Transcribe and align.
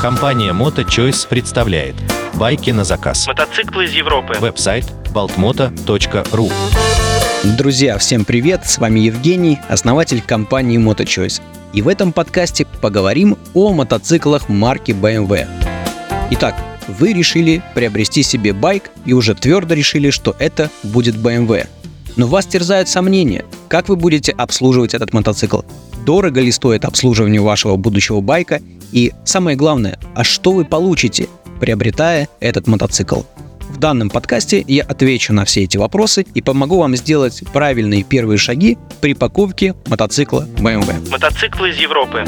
Компания 0.00 0.52
Moto 0.52 0.86
Choice 0.86 1.26
представляет 1.28 1.96
байки 2.34 2.70
на 2.70 2.84
заказ. 2.84 3.26
Мотоциклы 3.26 3.86
из 3.86 3.92
Европы. 3.92 4.34
Веб-сайт 4.38 4.84
baltmoto.ru 5.12 6.52
Друзья, 7.56 7.98
всем 7.98 8.24
привет! 8.24 8.64
С 8.64 8.78
вами 8.78 9.00
Евгений, 9.00 9.58
основатель 9.68 10.22
компании 10.22 10.78
MotoChoice. 10.78 11.42
И 11.72 11.82
в 11.82 11.88
этом 11.88 12.12
подкасте 12.12 12.64
поговорим 12.80 13.36
о 13.54 13.72
мотоциклах 13.72 14.48
марки 14.48 14.92
BMW. 14.92 15.48
Итак, 16.30 16.54
вы 16.86 17.12
решили 17.12 17.60
приобрести 17.74 18.22
себе 18.22 18.52
байк 18.52 18.90
и 19.04 19.14
уже 19.14 19.34
твердо 19.34 19.74
решили, 19.74 20.10
что 20.10 20.36
это 20.38 20.70
будет 20.84 21.16
BMW. 21.16 21.66
Но 22.16 22.26
вас 22.26 22.46
терзают 22.46 22.88
сомнения, 22.88 23.44
как 23.68 23.88
вы 23.88 23.96
будете 23.96 24.32
обслуживать 24.32 24.94
этот 24.94 25.12
мотоцикл, 25.12 25.60
дорого 26.04 26.40
ли 26.40 26.52
стоит 26.52 26.84
обслуживание 26.84 27.40
вашего 27.40 27.76
будущего 27.76 28.20
байка 28.20 28.60
и 28.92 29.12
самое 29.24 29.56
главное, 29.56 29.98
а 30.14 30.24
что 30.24 30.52
вы 30.52 30.64
получите, 30.64 31.28
приобретая 31.60 32.28
этот 32.40 32.66
мотоцикл. 32.66 33.22
В 33.70 33.78
данном 33.78 34.10
подкасте 34.10 34.62
я 34.68 34.82
отвечу 34.82 35.32
на 35.32 35.46
все 35.46 35.62
эти 35.62 35.78
вопросы 35.78 36.26
и 36.34 36.42
помогу 36.42 36.78
вам 36.78 36.94
сделать 36.94 37.42
правильные 37.52 38.02
первые 38.02 38.36
шаги 38.36 38.76
при 39.00 39.14
покупке 39.14 39.74
мотоцикла 39.86 40.46
BMW. 40.58 41.10
Мотоциклы 41.10 41.70
из 41.70 41.78
Европы. 41.78 42.24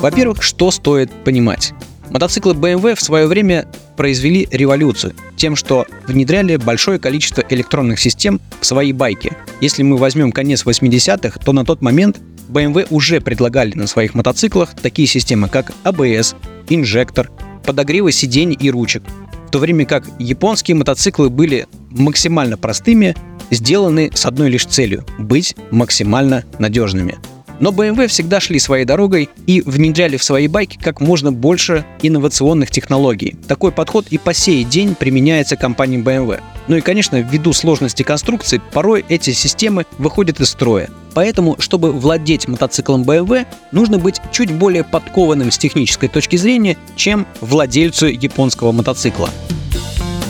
Во-первых, 0.00 0.44
что 0.44 0.70
стоит 0.70 1.10
понимать? 1.24 1.72
Мотоциклы 2.10 2.54
BMW 2.54 2.94
в 2.94 3.00
свое 3.00 3.26
время 3.26 3.66
произвели 3.96 4.48
революцию 4.50 5.14
тем, 5.36 5.56
что 5.56 5.86
внедряли 6.06 6.56
большое 6.56 6.98
количество 6.98 7.44
электронных 7.48 7.98
систем 8.00 8.40
в 8.60 8.66
свои 8.66 8.92
байки. 8.92 9.32
Если 9.60 9.82
мы 9.82 9.96
возьмем 9.96 10.32
конец 10.32 10.64
80-х, 10.64 11.38
то 11.40 11.52
на 11.52 11.64
тот 11.64 11.82
момент 11.82 12.18
BMW 12.48 12.86
уже 12.90 13.20
предлагали 13.20 13.74
на 13.74 13.86
своих 13.86 14.14
мотоциклах 14.14 14.74
такие 14.74 15.08
системы, 15.08 15.48
как 15.48 15.72
ABS, 15.84 16.36
инжектор, 16.68 17.30
подогревы 17.64 18.12
сидений 18.12 18.56
и 18.58 18.70
ручек, 18.70 19.02
в 19.48 19.50
то 19.50 19.58
время 19.58 19.84
как 19.84 20.04
японские 20.18 20.76
мотоциклы 20.76 21.28
были 21.28 21.66
максимально 21.90 22.56
простыми, 22.56 23.16
сделаны 23.50 24.10
с 24.14 24.26
одной 24.26 24.50
лишь 24.50 24.66
целью– 24.66 25.04
быть 25.18 25.56
максимально 25.70 26.44
надежными– 26.58 27.16
но 27.60 27.70
BMW 27.70 28.08
всегда 28.08 28.40
шли 28.40 28.58
своей 28.58 28.84
дорогой 28.84 29.28
и 29.46 29.62
внедряли 29.62 30.16
в 30.16 30.24
свои 30.24 30.48
байки 30.48 30.78
как 30.80 31.00
можно 31.00 31.32
больше 31.32 31.84
инновационных 32.02 32.70
технологий. 32.70 33.36
Такой 33.48 33.72
подход 33.72 34.06
и 34.10 34.18
по 34.18 34.34
сей 34.34 34.64
день 34.64 34.94
применяется 34.94 35.56
компанией 35.56 36.02
BMW. 36.02 36.40
Ну 36.68 36.76
и, 36.76 36.80
конечно, 36.80 37.16
ввиду 37.20 37.52
сложности 37.52 38.02
конструкции, 38.02 38.60
порой 38.72 39.04
эти 39.08 39.30
системы 39.30 39.86
выходят 39.98 40.40
из 40.40 40.50
строя. 40.50 40.90
Поэтому, 41.14 41.56
чтобы 41.58 41.92
владеть 41.92 42.48
мотоциклом 42.48 43.02
BMW, 43.02 43.46
нужно 43.72 43.98
быть 43.98 44.20
чуть 44.32 44.52
более 44.52 44.84
подкованным 44.84 45.50
с 45.50 45.58
технической 45.58 46.08
точки 46.08 46.36
зрения, 46.36 46.76
чем 46.96 47.26
владельцу 47.40 48.08
японского 48.08 48.72
мотоцикла. 48.72 49.30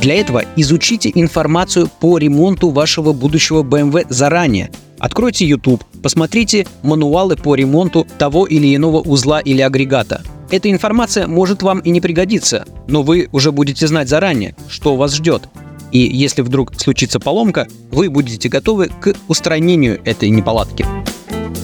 Для 0.00 0.14
этого 0.14 0.44
изучите 0.54 1.10
информацию 1.12 1.88
по 1.88 2.19
ремонту 2.19 2.70
вашего 2.70 3.12
будущего 3.12 3.62
BMW 3.62 4.06
заранее, 4.08 4.70
Откройте 4.98 5.47
YouTube, 5.47 5.84
посмотрите 6.02 6.66
мануалы 6.83 7.36
по 7.36 7.55
ремонту 7.55 8.06
того 8.19 8.47
или 8.47 8.75
иного 8.75 9.00
узла 9.00 9.41
или 9.41 9.61
агрегата. 9.61 10.22
Эта 10.50 10.70
информация 10.70 11.27
может 11.27 11.62
вам 11.62 11.80
и 11.80 11.91
не 11.91 12.00
пригодиться, 12.00 12.66
но 12.86 13.03
вы 13.03 13.28
уже 13.33 13.50
будете 13.50 13.86
знать 13.86 14.08
заранее, 14.08 14.55
что 14.69 14.97
вас 14.97 15.14
ждет. 15.14 15.48
И 15.91 15.98
если 15.98 16.42
вдруг 16.42 16.78
случится 16.80 17.19
поломка, 17.19 17.66
вы 17.91 18.11
будете 18.11 18.48
готовы 18.48 18.88
к 19.00 19.14
устранению 19.28 20.00
этой 20.05 20.30
неполадки. 20.30 20.86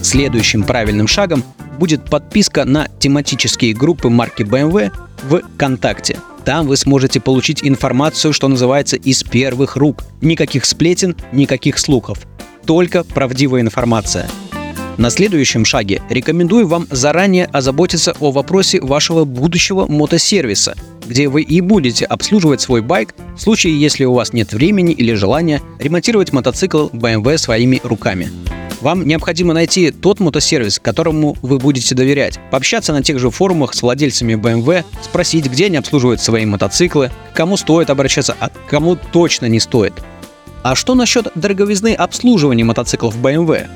Следующим 0.02 0.64
правильным 0.64 1.06
шагом 1.06 1.44
будет 1.78 2.04
подписка 2.08 2.64
на 2.64 2.88
тематические 2.98 3.74
группы 3.74 4.08
марки 4.08 4.42
BMW 4.42 4.90
в 5.22 5.40
ВКонтакте. 5.54 6.18
Там 6.44 6.66
вы 6.66 6.76
сможете 6.76 7.20
получить 7.20 7.62
информацию, 7.62 8.32
что 8.32 8.48
называется, 8.48 8.96
из 8.96 9.22
первых 9.22 9.76
рук. 9.76 10.02
Никаких 10.20 10.64
сплетен, 10.64 11.16
никаких 11.32 11.78
слухов 11.78 12.18
только 12.64 13.04
правдивая 13.04 13.60
информация. 13.60 14.28
На 14.98 15.10
следующем 15.10 15.64
шаге 15.64 16.02
рекомендую 16.10 16.66
вам 16.66 16.86
заранее 16.90 17.46
озаботиться 17.46 18.14
о 18.20 18.30
вопросе 18.30 18.80
вашего 18.80 19.24
будущего 19.24 19.86
мотосервиса, 19.86 20.76
где 21.06 21.28
вы 21.28 21.42
и 21.42 21.60
будете 21.60 22.04
обслуживать 22.04 22.60
свой 22.60 22.82
байк 22.82 23.14
в 23.36 23.40
случае, 23.40 23.80
если 23.80 24.04
у 24.04 24.12
вас 24.12 24.32
нет 24.32 24.52
времени 24.52 24.92
или 24.92 25.14
желания 25.14 25.62
ремонтировать 25.78 26.32
мотоцикл 26.32 26.88
BMW 26.88 27.38
своими 27.38 27.80
руками. 27.82 28.30
Вам 28.82 29.06
необходимо 29.06 29.54
найти 29.54 29.92
тот 29.92 30.18
мотосервис, 30.18 30.80
которому 30.80 31.36
вы 31.40 31.58
будете 31.58 31.94
доверять, 31.94 32.40
пообщаться 32.50 32.92
на 32.92 33.02
тех 33.02 33.18
же 33.20 33.30
форумах 33.30 33.74
с 33.74 33.82
владельцами 33.82 34.34
BMW, 34.34 34.84
спросить, 35.02 35.46
где 35.46 35.66
они 35.66 35.76
обслуживают 35.76 36.20
свои 36.20 36.44
мотоциклы, 36.46 37.12
кому 37.32 37.56
стоит 37.56 37.90
обращаться, 37.90 38.36
а 38.40 38.50
кому 38.68 38.96
точно 38.96 39.46
не 39.46 39.60
стоит. 39.60 39.94
А 40.62 40.76
что 40.76 40.94
насчет 40.94 41.26
дороговизны 41.34 41.92
обслуживания 41.94 42.64
мотоциклов 42.64 43.16
BMW? 43.16 43.68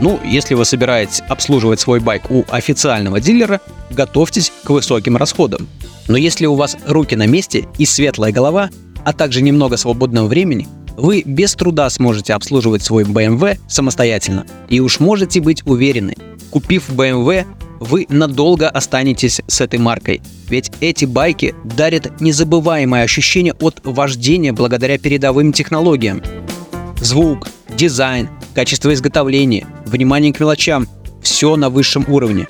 Ну, 0.00 0.18
если 0.24 0.54
вы 0.54 0.64
собираетесь 0.64 1.22
обслуживать 1.28 1.80
свой 1.80 2.00
байк 2.00 2.30
у 2.30 2.44
официального 2.48 3.20
дилера, 3.20 3.60
готовьтесь 3.90 4.52
к 4.64 4.70
высоким 4.70 5.16
расходам. 5.16 5.68
Но 6.08 6.16
если 6.16 6.46
у 6.46 6.54
вас 6.54 6.76
руки 6.86 7.16
на 7.16 7.26
месте 7.26 7.66
и 7.78 7.84
светлая 7.84 8.32
голова, 8.32 8.70
а 9.04 9.12
также 9.12 9.42
немного 9.42 9.76
свободного 9.76 10.26
времени, 10.26 10.66
вы 10.96 11.22
без 11.24 11.54
труда 11.54 11.88
сможете 11.90 12.32
обслуживать 12.32 12.82
свой 12.82 13.04
BMW 13.04 13.58
самостоятельно. 13.68 14.46
И 14.68 14.80
уж 14.80 15.00
можете 15.00 15.40
быть 15.40 15.66
уверены, 15.66 16.14
купив 16.50 16.88
BMW, 16.90 17.44
вы 17.80 18.06
надолго 18.08 18.68
останетесь 18.68 19.40
с 19.46 19.60
этой 19.60 19.78
маркой. 19.78 20.22
Ведь 20.48 20.70
эти 20.80 21.04
байки 21.04 21.54
дарят 21.64 22.20
незабываемое 22.20 23.02
ощущение 23.02 23.54
от 23.60 23.80
вождения 23.84 24.52
благодаря 24.52 24.98
передовым 24.98 25.52
технологиям. 25.52 26.22
Звук, 27.00 27.48
дизайн, 27.76 28.28
качество 28.54 28.92
изготовления, 28.92 29.66
внимание 29.86 30.32
к 30.32 30.40
мелочам– 30.40 30.88
все 31.22 31.56
на 31.56 31.70
высшем 31.70 32.04
уровне. 32.08 32.46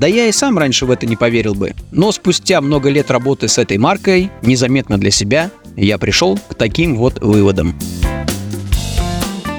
Да 0.00 0.06
я 0.06 0.26
и 0.26 0.32
сам 0.32 0.58
раньше 0.58 0.86
в 0.86 0.90
это 0.90 1.06
не 1.06 1.16
поверил 1.16 1.54
бы. 1.54 1.74
Но 1.90 2.12
спустя 2.12 2.60
много 2.60 2.88
лет 2.88 3.10
работы 3.10 3.48
с 3.48 3.58
этой 3.58 3.78
маркой, 3.78 4.30
незаметно 4.42 4.98
для 4.98 5.10
себя, 5.10 5.50
я 5.76 5.98
пришел 5.98 6.38
к 6.48 6.54
таким 6.54 6.96
вот 6.96 7.22
выводам. 7.22 7.78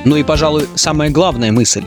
Ну 0.06 0.16
и, 0.16 0.24
пожалуй, 0.24 0.66
самая 0.76 1.10
главная 1.10 1.52
мысль. 1.52 1.84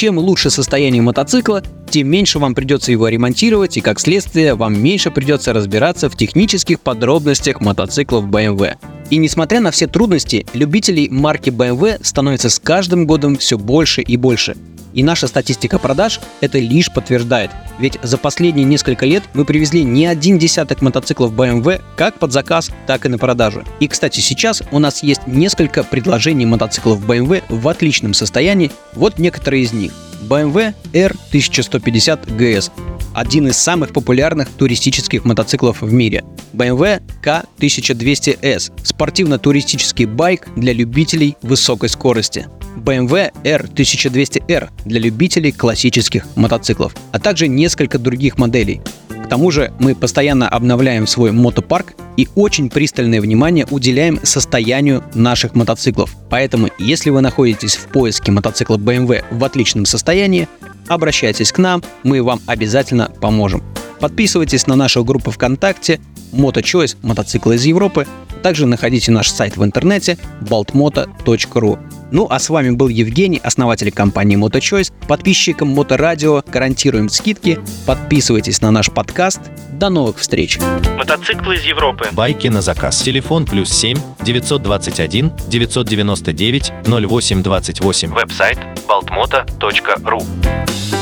Чем 0.00 0.18
лучше 0.18 0.48
состояние 0.48 1.02
мотоцикла, 1.02 1.62
тем 1.90 2.08
меньше 2.08 2.38
вам 2.38 2.54
придется 2.54 2.90
его 2.90 3.06
ремонтировать 3.08 3.76
и, 3.76 3.82
как 3.82 4.00
следствие, 4.00 4.54
вам 4.54 4.82
меньше 4.82 5.10
придется 5.10 5.52
разбираться 5.52 6.08
в 6.08 6.16
технических 6.16 6.80
подробностях 6.80 7.60
мотоциклов 7.60 8.24
BMW. 8.24 8.76
И 9.10 9.18
несмотря 9.18 9.60
на 9.60 9.70
все 9.70 9.86
трудности, 9.88 10.46
любителей 10.54 11.10
марки 11.10 11.50
BMW 11.50 12.02
становится 12.02 12.48
с 12.48 12.58
каждым 12.58 13.06
годом 13.06 13.36
все 13.36 13.58
больше 13.58 14.00
и 14.00 14.16
больше. 14.16 14.56
И 14.92 15.02
наша 15.02 15.26
статистика 15.26 15.78
продаж 15.78 16.20
это 16.40 16.58
лишь 16.58 16.92
подтверждает. 16.92 17.50
Ведь 17.78 17.98
за 18.02 18.18
последние 18.18 18.64
несколько 18.64 19.06
лет 19.06 19.22
мы 19.34 19.44
привезли 19.44 19.84
не 19.84 20.06
один 20.06 20.38
десяток 20.38 20.82
мотоциклов 20.82 21.32
BMW 21.32 21.80
как 21.96 22.18
под 22.18 22.32
заказ, 22.32 22.70
так 22.86 23.06
и 23.06 23.08
на 23.08 23.18
продажу. 23.18 23.64
И, 23.80 23.88
кстати, 23.88 24.20
сейчас 24.20 24.62
у 24.70 24.78
нас 24.78 25.02
есть 25.02 25.26
несколько 25.26 25.84
предложений 25.84 26.46
мотоциклов 26.46 27.04
BMW 27.04 27.42
в 27.48 27.68
отличном 27.68 28.14
состоянии. 28.14 28.70
Вот 28.94 29.18
некоторые 29.18 29.62
из 29.62 29.72
них. 29.72 29.92
BMW 30.28 30.74
R1150 30.92 32.36
GS 32.36 32.70
один 33.14 33.48
из 33.48 33.56
самых 33.56 33.92
популярных 33.92 34.48
туристических 34.50 35.24
мотоциклов 35.24 35.82
в 35.82 35.92
мире. 35.92 36.24
BMW 36.52 37.02
K1200S– 37.24 38.72
спортивно-туристический 38.84 40.06
байк 40.06 40.48
для 40.56 40.72
любителей 40.72 41.36
высокой 41.42 41.88
скорости. 41.88 42.46
BMW 42.76 43.32
R1200R 43.44 44.70
для 44.84 45.00
любителей 45.00 45.52
классических 45.52 46.26
мотоциклов, 46.36 46.94
а 47.12 47.18
также 47.18 47.48
несколько 47.48 47.98
других 47.98 48.38
моделей. 48.38 48.80
К 49.24 49.28
тому 49.28 49.50
же 49.50 49.72
мы 49.78 49.94
постоянно 49.94 50.48
обновляем 50.48 51.06
свой 51.06 51.30
мотопарк 51.30 51.94
и 52.16 52.28
очень 52.34 52.68
пристальное 52.68 53.20
внимание 53.20 53.66
уделяем 53.70 54.18
состоянию 54.24 55.04
наших 55.14 55.54
мотоциклов. 55.54 56.16
Поэтому, 56.28 56.68
если 56.78 57.10
вы 57.10 57.20
находитесь 57.20 57.76
в 57.76 57.86
поиске 57.88 58.32
мотоцикла 58.32 58.76
BMW 58.76 59.24
в 59.30 59.44
отличном 59.44 59.86
состоянии, 59.86 60.48
обращайтесь 60.88 61.52
к 61.52 61.58
нам, 61.58 61.82
мы 62.02 62.22
вам 62.22 62.40
обязательно 62.46 63.10
поможем. 63.20 63.62
Подписывайтесь 64.00 64.66
на 64.66 64.76
нашу 64.76 65.04
группу 65.04 65.30
ВКонтакте 65.30 66.00
MotoChoice– 66.32 66.96
мотоциклы 67.02 67.56
из 67.56 67.64
Европы. 67.64 68.06
Также 68.42 68.66
находите 68.66 69.12
наш 69.12 69.30
сайт 69.30 69.56
в 69.56 69.64
интернете 69.64 70.18
baltmoto.ru. 70.40 71.78
Ну 72.12 72.26
а 72.28 72.38
с 72.38 72.50
вами 72.50 72.70
был 72.70 72.88
Евгений, 72.88 73.40
основатель 73.42 73.92
компании 73.92 74.36
MotoChoice. 74.36 74.92
Подписчикам 75.06 75.68
Моторадио 75.68 76.42
гарантируем 76.46 77.08
скидки. 77.08 77.60
Подписывайтесь 77.86 78.60
на 78.60 78.70
наш 78.70 78.90
подкаст. 78.90 79.40
До 79.72 79.88
новых 79.88 80.18
встреч. 80.18 80.58
Мотоциклы 80.98 81.54
из 81.54 81.64
Европы. 81.64 82.08
Байки 82.12 82.48
на 82.48 82.60
заказ. 82.60 83.00
Телефон 83.02 83.46
плюс 83.46 83.70
7 83.70 83.96
921 84.22 85.32
999 85.48 86.72
0828. 86.86 88.12
Веб-сайт 88.12 88.58
baltmoto.ru 88.86 90.99